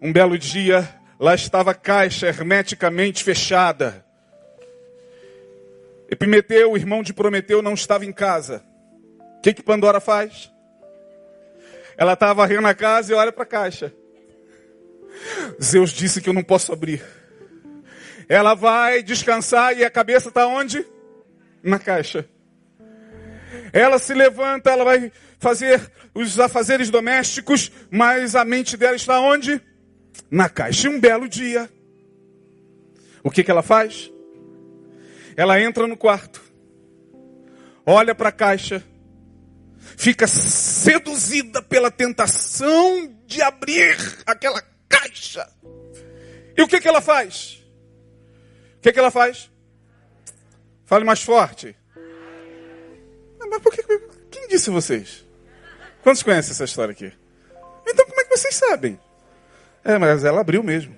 [0.01, 0.87] Um belo dia,
[1.19, 4.05] lá estava a caixa hermeticamente fechada.
[6.09, 8.63] Epimeteu, o irmão de Prometeu, não estava em casa.
[9.37, 10.51] O que, que Pandora faz?
[11.97, 13.91] Ela estava varrendo a casa e olha para a caixa.
[15.61, 17.01] Zeus disse que eu não posso abrir.
[18.27, 20.85] Ela vai descansar e a cabeça está onde?
[21.63, 22.27] Na caixa.
[23.71, 29.61] Ela se levanta, ela vai fazer os afazeres domésticos, mas a mente dela está onde?
[30.31, 30.87] Na caixa.
[30.87, 31.69] E um belo dia,
[33.23, 34.11] o que, que ela faz?
[35.35, 36.41] Ela entra no quarto,
[37.85, 38.83] olha para a caixa,
[39.97, 45.47] fica seduzida pela tentação de abrir aquela caixa.
[46.57, 47.64] E o que, que ela faz?
[48.85, 49.49] Que, que ela faz?
[50.85, 51.75] Fale mais forte.
[53.39, 53.81] Ah, mas por que,
[54.29, 55.25] quem disse vocês?
[56.03, 57.11] Quantos conhecem essa história aqui?
[57.87, 58.99] Então como é que vocês sabem?
[59.83, 60.95] É, mas ela abriu mesmo.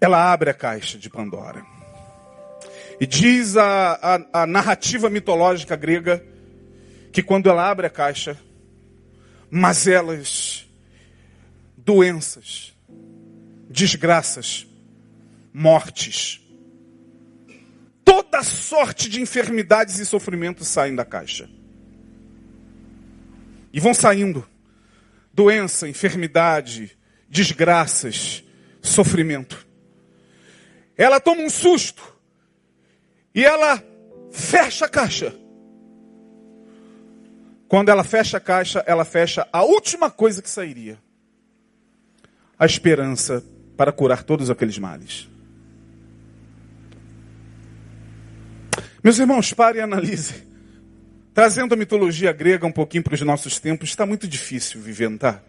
[0.00, 1.66] Ela abre a caixa de Pandora.
[3.00, 6.24] E diz a, a, a narrativa mitológica grega
[7.12, 8.38] que quando ela abre a caixa,
[9.50, 10.68] mazelas,
[11.76, 12.72] doenças,
[13.68, 14.68] desgraças,
[15.58, 16.38] mortes,
[18.04, 21.48] toda sorte de enfermidades e sofrimentos saem da caixa.
[23.72, 24.46] E vão saindo.
[25.32, 28.44] Doença, enfermidade, desgraças,
[28.82, 29.66] sofrimento.
[30.94, 32.02] Ela toma um susto.
[33.34, 33.82] E ela
[34.30, 35.34] fecha a caixa.
[37.66, 40.98] Quando ela fecha a caixa, ela fecha a última coisa que sairia:
[42.58, 43.42] a esperança
[43.74, 45.34] para curar todos aqueles males.
[49.06, 50.34] Meus irmãos, pare e analise.
[51.32, 55.14] Trazendo a mitologia grega um pouquinho para os nossos tempos, está muito difícil viver, não
[55.14, 55.40] está?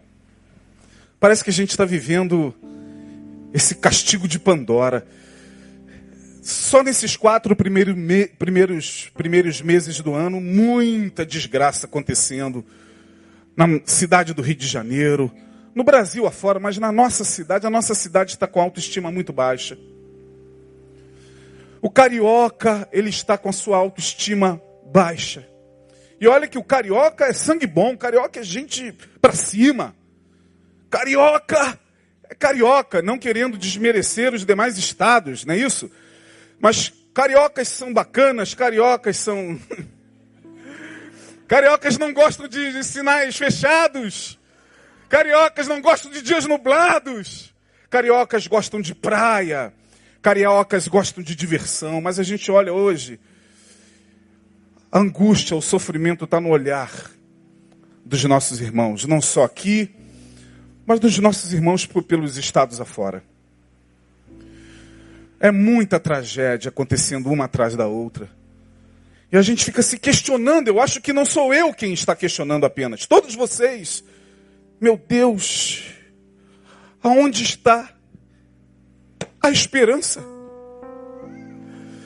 [1.18, 2.54] Parece que a gente está vivendo
[3.52, 5.04] esse castigo de Pandora.
[6.40, 12.64] Só nesses quatro primeiros, me, primeiros, primeiros meses do ano, muita desgraça acontecendo.
[13.56, 15.32] Na cidade do Rio de Janeiro,
[15.74, 19.76] no Brasil afora, mas na nossa cidade, a nossa cidade está com autoestima muito baixa.
[21.80, 25.48] O carioca, ele está com a sua autoestima baixa.
[26.20, 29.94] E olha que o carioca é sangue bom, carioca é gente para cima.
[30.90, 31.78] Carioca
[32.28, 35.90] é carioca, não querendo desmerecer os demais estados, não é isso?
[36.58, 39.60] Mas cariocas são bacanas, cariocas são.
[41.46, 44.38] cariocas não gostam de, de sinais fechados.
[45.08, 47.54] Cariocas não gostam de dias nublados.
[47.88, 49.72] Cariocas gostam de praia.
[50.28, 53.18] Cariocas gostam de diversão, mas a gente olha hoje,
[54.92, 56.92] a angústia, o sofrimento está no olhar
[58.04, 59.88] dos nossos irmãos, não só aqui,
[60.84, 63.24] mas dos nossos irmãos pelos estados afora.
[65.40, 68.28] É muita tragédia acontecendo uma atrás da outra.
[69.32, 70.68] E a gente fica se questionando.
[70.68, 73.06] Eu acho que não sou eu quem está questionando apenas.
[73.06, 74.04] Todos vocês.
[74.78, 75.84] Meu Deus,
[77.02, 77.97] aonde está
[79.40, 80.22] a esperança?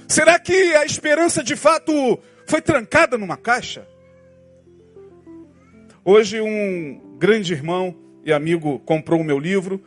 [0.08, 3.86] Será que a esperança de fato foi trancada numa caixa?
[6.04, 9.82] Hoje, um grande irmão e amigo comprou o meu livro.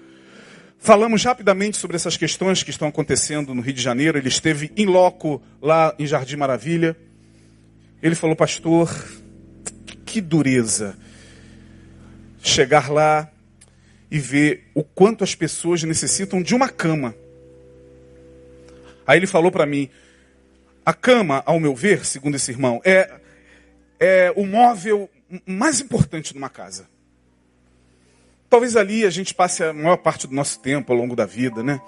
[0.79, 4.17] Falamos rapidamente sobre essas questões que estão acontecendo no Rio de Janeiro.
[4.17, 6.95] Ele esteve em loco lá em Jardim Maravilha.
[8.01, 8.89] Ele falou, pastor,
[10.05, 10.97] que dureza
[12.41, 13.29] chegar lá
[14.10, 17.15] e ver o quanto as pessoas necessitam de uma cama.
[19.05, 19.89] Aí ele falou para mim:
[20.85, 23.11] a cama, ao meu ver, segundo esse irmão, é,
[23.99, 25.09] é o móvel
[25.45, 26.87] mais importante numa casa.
[28.49, 31.63] Talvez ali a gente passe a maior parte do nosso tempo ao longo da vida,
[31.63, 31.81] né?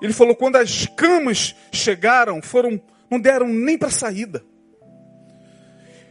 [0.00, 2.80] Ele falou: quando as camas chegaram, foram,
[3.10, 4.44] não deram nem para saída.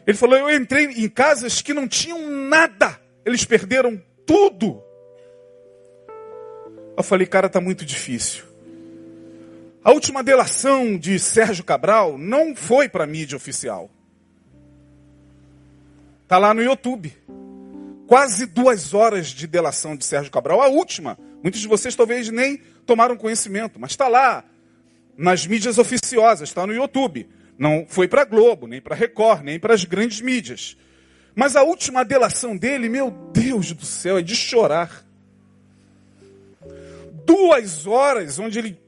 [0.05, 4.83] Ele falou: eu entrei em casas que não tinham nada, eles perderam tudo.
[6.97, 8.46] Eu falei, cara, tá muito difícil.
[9.87, 13.89] A última delação de Sérgio Cabral não foi para a mídia oficial.
[16.23, 17.15] Está lá no YouTube.
[18.05, 20.61] Quase duas horas de delação de Sérgio Cabral.
[20.61, 21.17] A última.
[21.41, 24.43] Muitos de vocês talvez nem tomaram conhecimento, mas está lá.
[25.17, 27.29] Nas mídias oficiosas, está no YouTube.
[27.57, 30.75] Não foi para Globo, nem para Record, nem para as grandes mídias.
[31.33, 35.05] Mas a última delação dele, meu Deus do céu, é de chorar.
[37.25, 38.86] Duas horas onde ele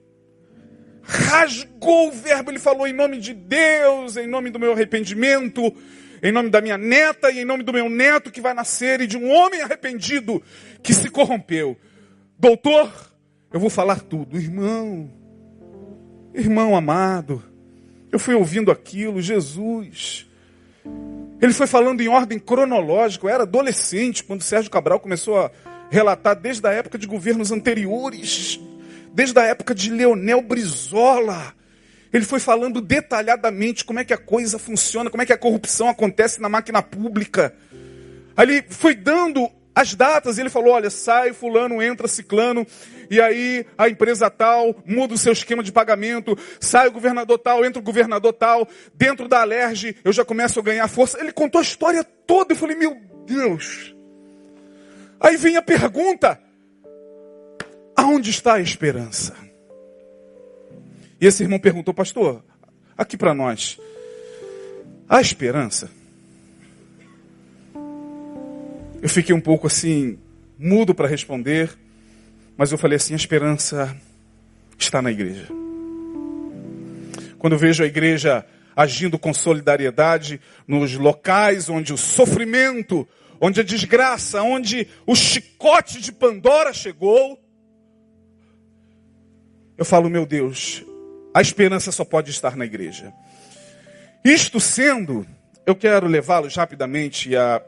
[1.10, 5.74] rasgou o verbo, ele falou em nome de Deus, em nome do meu arrependimento,
[6.22, 9.08] em nome da minha neta e em nome do meu neto que vai nascer e
[9.08, 10.42] de um homem arrependido
[10.84, 11.76] que se corrompeu.
[12.38, 12.92] Doutor,
[13.52, 14.38] eu vou falar tudo.
[14.38, 15.12] Irmão,
[16.32, 17.44] irmão amado,
[18.12, 20.28] eu fui ouvindo aquilo, Jesus.
[21.42, 25.52] Ele foi falando em ordem cronológica, eu era adolescente quando Sérgio Cabral começou a
[25.90, 28.60] relatar desde a época de governos anteriores
[29.14, 31.54] desde a época de Leonel Brizola.
[32.12, 35.88] Ele foi falando detalhadamente como é que a coisa funciona, como é que a corrupção
[35.90, 37.54] acontece na máquina pública.
[38.36, 42.66] Ali foi dando as datas, ele falou: olha, sai fulano, entra ciclano,
[43.10, 47.64] e aí a empresa tal muda o seu esquema de pagamento, sai o governador tal,
[47.64, 51.20] entra o governador tal, dentro da Alerj eu já começo a ganhar força.
[51.20, 53.96] Ele contou a história toda, eu falei: meu Deus.
[55.20, 56.42] Aí vem a pergunta:
[58.00, 59.36] aonde está a esperança?
[61.20, 62.42] E esse irmão perguntou, pastor,
[62.98, 63.78] aqui para nós,
[65.08, 65.92] há esperança?
[69.02, 70.18] Eu fiquei um pouco assim,
[70.58, 71.78] mudo para responder,
[72.58, 73.96] mas eu falei assim: a esperança
[74.78, 75.48] está na igreja.
[77.38, 83.08] Quando eu vejo a igreja agindo com solidariedade nos locais onde o sofrimento,
[83.42, 87.38] onde a desgraça, onde o chicote de Pandora chegou,
[89.80, 90.84] eu falo, meu Deus,
[91.34, 93.14] a esperança só pode estar na igreja.
[94.26, 95.26] Isto sendo,
[95.66, 97.62] eu quero levá-los rapidamente a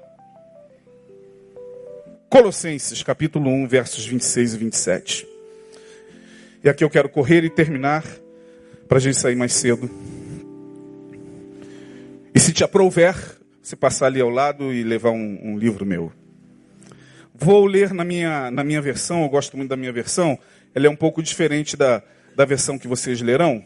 [2.30, 5.28] Colossenses, capítulo 1, versos 26 e 27.
[6.66, 8.04] E aqui eu quero correr e terminar,
[8.90, 9.90] para a gente sair mais cedo.
[12.36, 13.16] E se te aprouver,
[13.64, 16.12] você passar ali ao lado e levar um, um livro meu.
[17.34, 20.38] Vou ler na minha, na minha versão, eu gosto muito da minha versão,
[20.74, 22.02] ela é um pouco diferente da,
[22.36, 23.64] da versão que vocês lerão,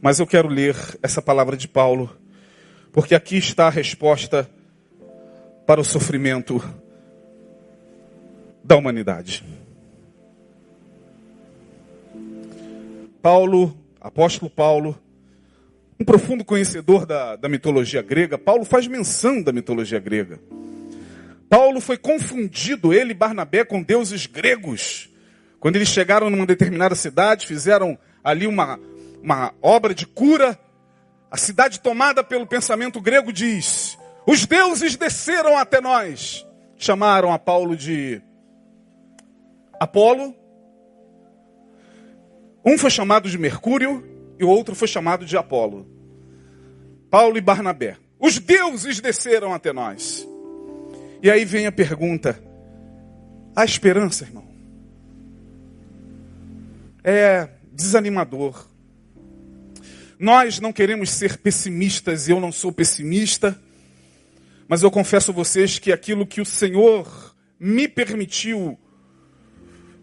[0.00, 2.16] mas eu quero ler essa palavra de Paulo,
[2.92, 4.48] porque aqui está a resposta
[5.66, 6.62] para o sofrimento
[8.64, 9.44] da humanidade.
[13.22, 14.98] Paulo, apóstolo Paulo,
[15.98, 20.40] um profundo conhecedor da, da mitologia grega, Paulo faz menção da mitologia grega.
[21.50, 25.09] Paulo foi confundido, ele e Barnabé, com deuses gregos.
[25.60, 28.80] Quando eles chegaram numa determinada cidade, fizeram ali uma,
[29.22, 30.58] uma obra de cura,
[31.30, 36.46] a cidade tomada pelo pensamento grego diz: os deuses desceram até nós.
[36.76, 38.22] Chamaram a Paulo de
[39.78, 40.34] Apolo.
[42.64, 44.02] Um foi chamado de Mercúrio
[44.38, 45.86] e o outro foi chamado de Apolo.
[47.10, 47.98] Paulo e Barnabé.
[48.18, 50.26] Os deuses desceram até nós.
[51.22, 52.42] E aí vem a pergunta:
[53.54, 54.49] a esperança, irmão?
[57.02, 58.66] É desanimador.
[60.18, 63.58] Nós não queremos ser pessimistas, e eu não sou pessimista,
[64.68, 68.78] mas eu confesso a vocês que aquilo que o Senhor me permitiu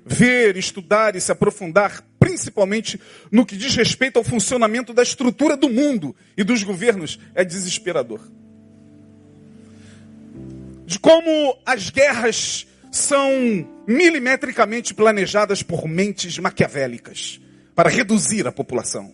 [0.05, 2.99] ver, estudar e se aprofundar, principalmente
[3.31, 8.21] no que diz respeito ao funcionamento da estrutura do mundo e dos governos, é desesperador.
[10.85, 12.65] De como as guerras
[12.97, 13.31] são
[13.87, 17.39] milimetricamente planejadas por mentes maquiavélicas
[17.75, 19.13] para reduzir a população.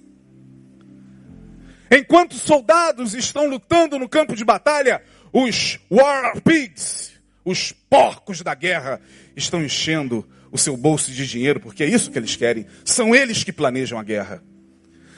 [1.91, 7.11] Enquanto soldados estão lutando no campo de batalha, os war pigs,
[7.45, 8.99] os porcos da guerra,
[9.35, 12.65] estão enchendo o seu bolso de dinheiro, porque é isso que eles querem.
[12.85, 14.41] São eles que planejam a guerra.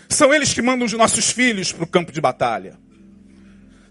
[0.09, 2.77] São eles que mandam os nossos filhos para o campo de batalha.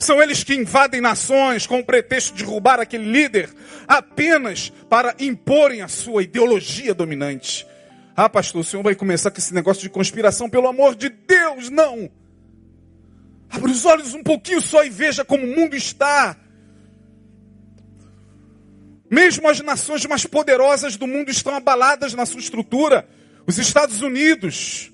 [0.05, 3.49] São eles que invadem nações com o pretexto de roubar aquele líder
[3.89, 7.67] apenas para imporem a sua ideologia dominante.
[8.15, 11.71] Ah, pastor, o senhor vai começar com esse negócio de conspiração, pelo amor de Deus,
[11.71, 12.11] não!
[13.49, 16.37] Abra os olhos um pouquinho só e veja como o mundo está.
[19.11, 23.09] Mesmo as nações mais poderosas do mundo estão abaladas na sua estrutura.
[23.47, 24.93] Os Estados Unidos,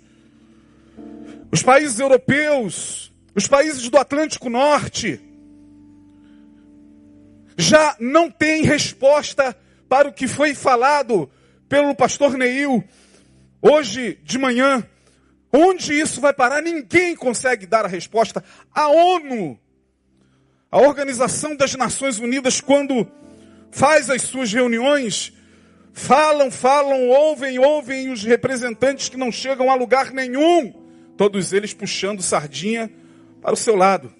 [1.50, 3.09] os países europeus,
[3.40, 5.18] os países do Atlântico Norte
[7.56, 9.56] já não têm resposta
[9.88, 11.30] para o que foi falado
[11.66, 12.84] pelo pastor Neil
[13.62, 14.86] hoje de manhã.
[15.50, 16.60] Onde isso vai parar?
[16.60, 18.44] Ninguém consegue dar a resposta.
[18.74, 19.58] A ONU,
[20.70, 23.10] a Organização das Nações Unidas, quando
[23.70, 25.32] faz as suas reuniões,
[25.94, 30.74] falam, falam, ouvem, ouvem os representantes que não chegam a lugar nenhum,
[31.16, 32.99] todos eles puxando sardinha
[33.40, 34.12] para o seu lado.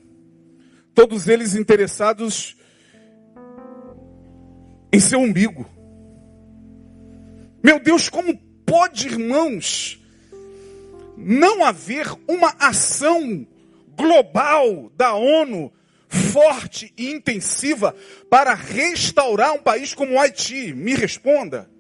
[0.95, 2.57] Todos eles interessados
[4.93, 5.67] em seu umbigo.
[7.63, 10.01] Meu Deus, como pode, irmãos,
[11.17, 13.47] não haver uma ação
[13.97, 15.73] global da ONU
[16.09, 17.95] forte e intensiva
[18.29, 20.73] para restaurar um país como o Haiti?
[20.73, 21.71] Me responda.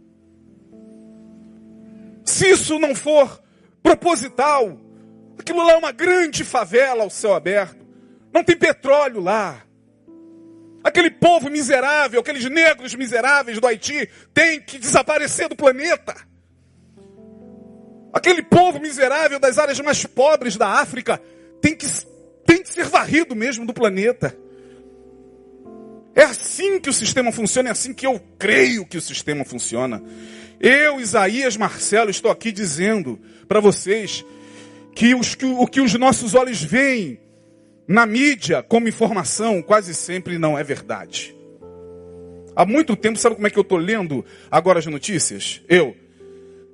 [2.25, 3.43] Se isso não for
[3.83, 4.79] proposital,
[5.41, 7.87] Aquilo lá é uma grande favela ao céu aberto.
[8.31, 9.63] Não tem petróleo lá.
[10.85, 16.15] Aquele povo miserável, aqueles negros miseráveis do Haiti, tem que desaparecer do planeta.
[18.13, 21.21] Aquele povo miserável das áreas mais pobres da África
[21.63, 21.87] tem que,
[22.45, 24.37] tem que ser varrido mesmo do planeta.
[26.15, 30.03] É assim que o sistema funciona, é assim que eu creio que o sistema funciona.
[30.61, 33.19] Eu, Isaías Marcelo, estou aqui dizendo
[33.49, 34.23] para vocês
[34.95, 37.21] que, os, que o que os nossos olhos veem
[37.87, 41.35] na mídia como informação quase sempre não é verdade.
[42.55, 45.63] Há muito tempo, sabe como é que eu estou lendo agora as notícias?
[45.69, 45.97] Eu.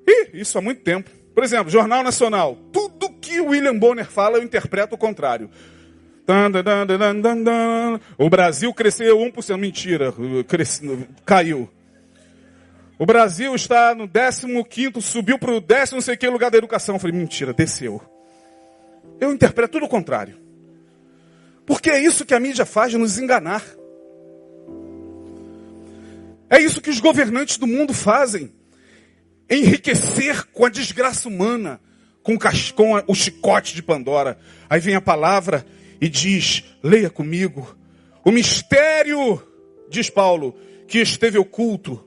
[0.07, 1.11] Ih, isso há muito tempo.
[1.35, 2.59] Por exemplo, Jornal Nacional.
[2.73, 5.51] Tudo que o William Bonner fala, eu interpreto o contrário.
[8.19, 9.57] O Brasil cresceu 1%.
[9.57, 10.13] Mentira,
[10.49, 11.69] cresce, caiu.
[12.99, 14.09] O Brasil está no
[14.65, 16.95] 15, subiu para o décimo não sei que lugar da educação.
[16.95, 18.01] Eu falei, mentira, desceu.
[19.21, 20.39] Eu interpreto tudo o contrário.
[21.67, 23.63] Porque é isso que a mídia faz, nos enganar.
[26.49, 28.53] É isso que os governantes do mundo fazem
[29.51, 31.81] enriquecer com a desgraça humana,
[32.23, 32.39] com,
[32.75, 34.39] com o chicote de Pandora.
[34.71, 35.67] Aí vem a palavra
[36.01, 37.77] e diz: leia comigo.
[38.25, 39.43] O mistério,
[39.91, 40.57] diz Paulo,
[40.89, 42.07] que esteve oculto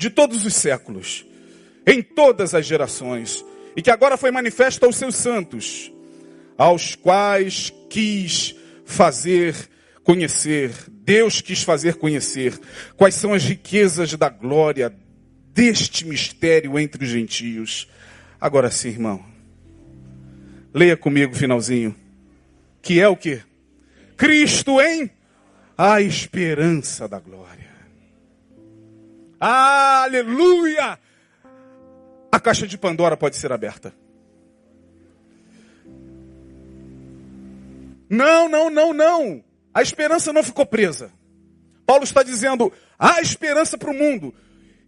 [0.00, 1.26] de todos os séculos,
[1.86, 3.44] em todas as gerações,
[3.76, 5.92] e que agora foi manifesto aos seus santos,
[6.56, 8.54] aos quais quis
[8.86, 9.54] fazer
[10.02, 12.58] conhecer, Deus quis fazer conhecer
[12.96, 14.90] quais são as riquezas da glória
[15.52, 17.86] deste mistério entre os gentios.
[18.40, 19.22] Agora sim, irmão.
[20.72, 21.94] Leia comigo o finalzinho.
[22.80, 23.42] Que é o que?
[24.16, 25.10] Cristo em
[25.76, 27.69] a esperança da glória.
[29.40, 30.98] Aleluia!
[32.30, 33.94] A caixa de Pandora pode ser aberta.
[38.08, 39.42] Não, não, não, não.
[39.72, 41.10] A esperança não ficou presa.
[41.86, 44.34] Paulo está dizendo: há esperança para o mundo.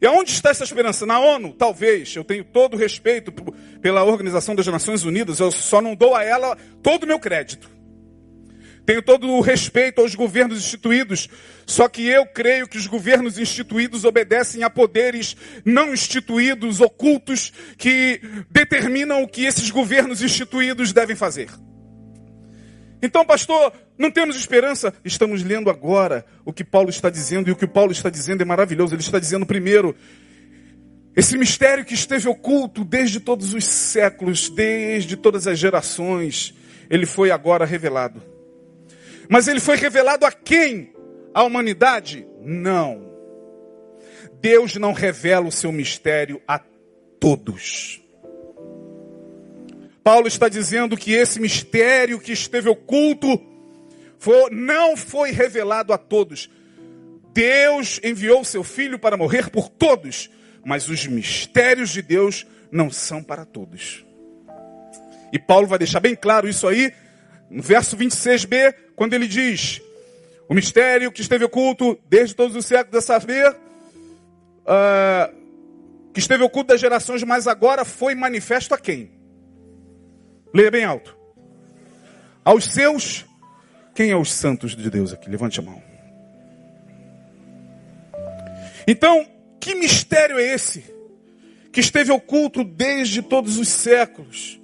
[0.00, 1.06] E aonde está essa esperança?
[1.06, 1.52] Na ONU?
[1.54, 2.14] Talvez.
[2.14, 3.32] Eu tenho todo o respeito
[3.80, 7.70] pela Organização das Nações Unidas, eu só não dou a ela todo o meu crédito.
[8.84, 11.28] Tenho todo o respeito aos governos instituídos,
[11.64, 18.20] só que eu creio que os governos instituídos obedecem a poderes não instituídos, ocultos, que
[18.50, 21.48] determinam o que esses governos instituídos devem fazer.
[23.00, 24.92] Então, pastor, não temos esperança?
[25.04, 28.44] Estamos lendo agora o que Paulo está dizendo, e o que Paulo está dizendo é
[28.44, 28.94] maravilhoso.
[28.94, 29.94] Ele está dizendo, primeiro,
[31.14, 36.52] esse mistério que esteve oculto desde todos os séculos, desde todas as gerações,
[36.90, 38.31] ele foi agora revelado.
[39.32, 40.92] Mas ele foi revelado a quem?
[41.32, 42.26] A humanidade?
[42.42, 43.10] Não.
[44.42, 46.60] Deus não revela o seu mistério a
[47.18, 48.02] todos.
[50.04, 53.40] Paulo está dizendo que esse mistério que esteve oculto
[54.18, 56.50] foi, não foi revelado a todos.
[57.32, 60.28] Deus enviou seu filho para morrer por todos,
[60.62, 64.04] mas os mistérios de Deus não são para todos.
[65.32, 66.92] E Paulo vai deixar bem claro isso aí
[67.52, 69.82] no verso 26b, quando ele diz:
[70.48, 75.34] O mistério que esteve oculto desde todos os séculos, a saber, uh,
[76.14, 79.10] que esteve oculto das gerações, mas agora foi manifesto a quem?
[80.54, 81.16] Leia bem alto.
[82.44, 83.26] Aos seus,
[83.92, 85.28] quem é os santos de Deus aqui?
[85.28, 85.82] Levante a mão.
[88.86, 89.26] Então,
[89.58, 90.84] que mistério é esse?
[91.72, 94.61] Que esteve oculto desde todos os séculos.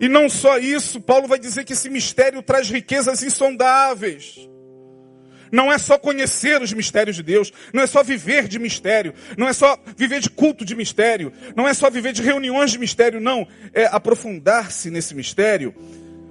[0.00, 4.48] E não só isso, Paulo vai dizer que esse mistério traz riquezas insondáveis.
[5.50, 9.48] Não é só conhecer os mistérios de Deus, não é só viver de mistério, não
[9.48, 13.20] é só viver de culto de mistério, não é só viver de reuniões de mistério,
[13.20, 13.46] não.
[13.72, 15.74] É aprofundar-se nesse mistério,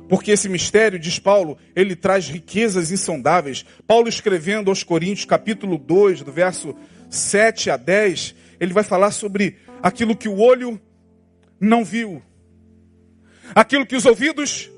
[0.07, 3.65] porque esse mistério, diz Paulo, ele traz riquezas insondáveis.
[3.85, 6.75] Paulo escrevendo aos Coríntios, capítulo 2, do verso
[7.09, 10.79] 7 a 10, ele vai falar sobre aquilo que o olho
[11.59, 12.21] não viu,
[13.53, 14.69] aquilo que os ouvidos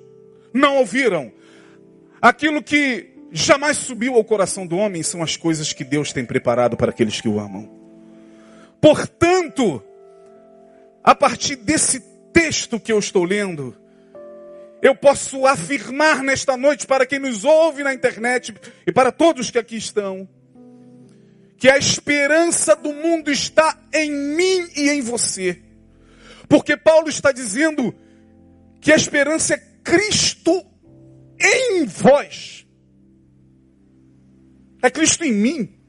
[0.54, 1.32] não ouviram,
[2.22, 6.76] aquilo que jamais subiu ao coração do homem são as coisas que Deus tem preparado
[6.76, 7.70] para aqueles que o amam.
[8.82, 9.84] Portanto,
[11.04, 12.00] a partir desse
[12.34, 13.76] texto que eu estou lendo,
[14.82, 18.54] eu posso afirmar nesta noite para quem nos ouve na internet
[18.88, 20.28] e para todos que aqui estão,
[21.58, 25.62] que a esperança do mundo está em mim e em você.
[26.48, 27.94] Porque Paulo está dizendo
[28.80, 30.66] que a esperança é Cristo
[31.40, 32.66] em vós.
[34.82, 35.80] É Cristo em mim.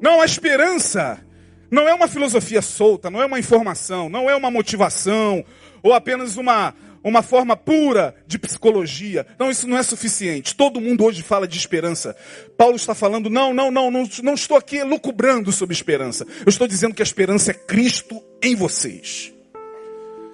[0.00, 1.24] Não, a esperança
[1.70, 5.44] não é uma filosofia solta, não é uma informação, não é uma motivação,
[5.82, 9.26] ou apenas uma, uma forma pura de psicologia.
[9.38, 10.54] Não, isso não é suficiente.
[10.54, 12.16] Todo mundo hoje fala de esperança.
[12.56, 16.26] Paulo está falando, não, não, não, não, não estou aqui lucubrando sobre esperança.
[16.40, 19.32] Eu estou dizendo que a esperança é Cristo em vocês.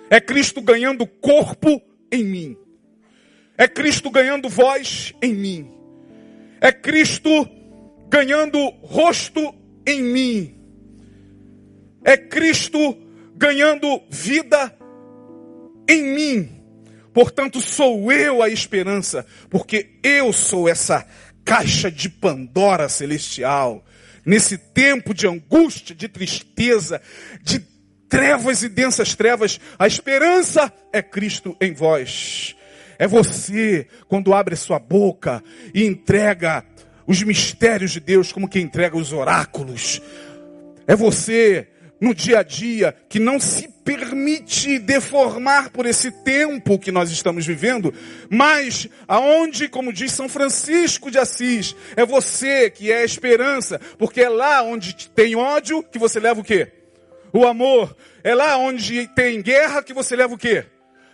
[0.09, 1.83] É Cristo ganhando corpo
[2.13, 2.57] em mim.
[3.59, 5.73] É Cristo ganhando voz em mim.
[6.61, 7.29] É Cristo
[8.09, 9.55] ganhando rosto
[9.87, 10.57] em mim.
[12.05, 12.97] É Cristo
[13.35, 14.77] ganhando vida
[15.89, 16.63] em mim.
[17.13, 21.07] Portanto, sou eu a esperança, porque eu sou essa
[21.45, 23.85] caixa de Pandora celestial.
[24.25, 27.01] Nesse tempo de angústia, de tristeza,
[27.43, 27.61] de
[28.09, 32.57] trevas e densas trevas, a esperança é Cristo em vós.
[32.99, 35.43] É você, quando abre sua boca
[35.75, 36.65] e entrega
[37.07, 40.01] os mistérios de Deus, como que entrega os oráculos.
[40.87, 41.69] É você,
[42.01, 47.47] no dia a dia que não se permite deformar por esse tempo que nós estamos
[47.47, 47.95] vivendo,
[48.29, 54.21] mas aonde, como diz São Francisco de Assis, é você que é a esperança, porque
[54.21, 56.73] é lá onde tem ódio que você leva o quê?
[57.33, 57.97] O amor.
[58.23, 60.65] É lá onde tem guerra que você leva o quê?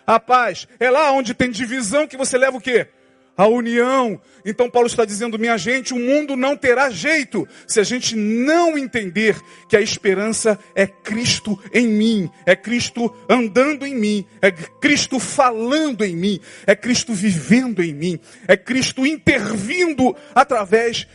[0.07, 0.67] A paz.
[0.81, 2.89] É lá onde tem divisão que você leva o quê?
[3.37, 4.21] a união.
[4.45, 8.77] Então Paulo está dizendo, minha gente, o mundo não terá jeito se a gente não
[8.77, 9.37] entender
[9.69, 16.05] que a esperança é Cristo em mim, é Cristo andando em mim, é Cristo falando
[16.05, 21.07] em mim, é Cristo vivendo em mim, é Cristo intervindo através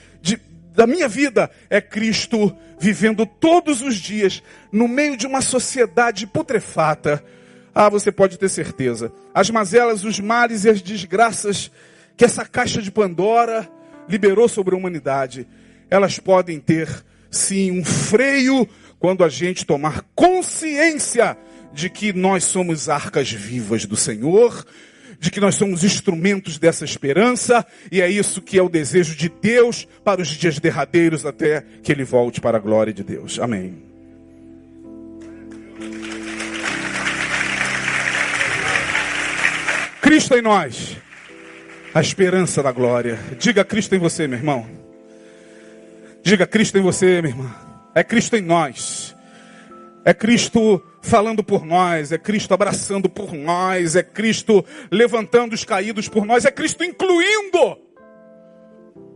[0.78, 7.24] da minha vida, é Cristo vivendo todos os dias no meio de uma sociedade putrefata.
[7.74, 9.12] Ah, você pode ter certeza.
[9.34, 11.72] As mazelas, os males e as desgraças
[12.16, 13.68] que essa caixa de Pandora
[14.08, 15.48] liberou sobre a humanidade,
[15.90, 16.88] elas podem ter
[17.32, 18.70] sim um freio
[19.00, 21.36] quando a gente tomar consciência
[21.74, 24.64] de que nós somos arcas vivas do Senhor,
[25.20, 29.30] de que nós somos instrumentos dessa esperança, e é isso que é o desejo de
[29.30, 33.40] Deus para os dias derradeiros até que ele volte para a glória de Deus.
[33.40, 33.84] Amém.
[40.02, 40.98] Cristo em nós
[41.94, 43.20] a esperança da glória.
[43.40, 44.68] Diga Cristo em você, meu irmão.
[46.22, 47.56] Diga Cristo em você, minha irmã.
[47.96, 49.16] É Cristo em nós.
[50.08, 56.08] É Cristo falando por nós, é Cristo abraçando por nós, é Cristo levantando os caídos
[56.08, 57.78] por nós, é Cristo incluindo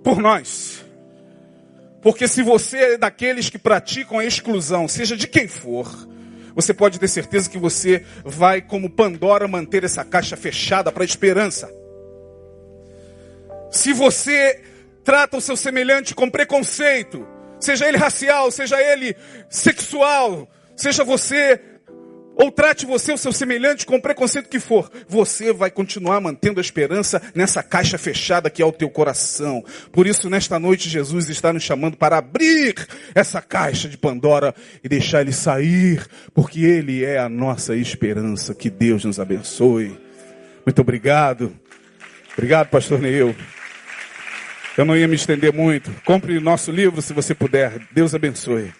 [0.03, 0.83] por nós.
[2.01, 5.87] Porque se você é daqueles que praticam a exclusão, seja de quem for,
[6.53, 11.05] você pode ter certeza que você vai, como Pandora, manter essa caixa fechada para a
[11.05, 11.73] esperança.
[13.71, 14.61] Se você
[15.05, 17.25] trata o seu semelhante com preconceito,
[17.61, 19.15] seja ele racial, seja ele
[19.49, 20.49] sexual,
[20.81, 21.59] seja você
[22.35, 26.61] ou trate você o seu semelhante com preconceito que for, você vai continuar mantendo a
[26.61, 29.63] esperança nessa caixa fechada que é o teu coração.
[29.91, 32.75] Por isso, nesta noite, Jesus está nos chamando para abrir
[33.13, 36.03] essa caixa de Pandora e deixar ele sair,
[36.33, 38.55] porque ele é a nossa esperança.
[38.55, 39.95] Que Deus nos abençoe.
[40.65, 41.53] Muito obrigado.
[42.33, 43.35] Obrigado, pastor Neil.
[44.77, 45.91] Eu não ia me estender muito.
[46.05, 47.81] Compre nosso livro se você puder.
[47.91, 48.71] Deus abençoe.